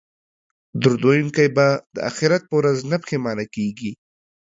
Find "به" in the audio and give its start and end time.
1.55-1.67